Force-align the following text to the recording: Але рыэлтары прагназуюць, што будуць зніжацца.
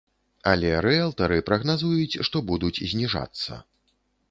Але 0.51 0.71
рыэлтары 0.85 1.37
прагназуюць, 1.51 2.19
што 2.29 2.43
будуць 2.49 2.83
зніжацца. 2.95 3.63